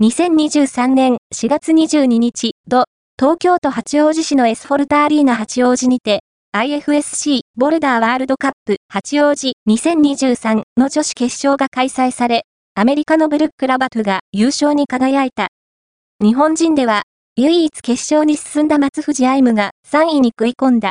[0.00, 2.84] 2023年4月22日、土、
[3.18, 6.20] 東京都八王子市のエスフォルタアリーナ八王子にて、
[6.56, 12.44] IFSC ボルダーワールドカップ八王子2023の女子決勝が開催され、
[12.76, 15.48] アメリカのブルック・ラバトが優勝に輝いた。
[16.22, 17.02] 日本人では、
[17.34, 20.86] 唯一決勝に進んだ松藤愛夢が3位に食い込んだ。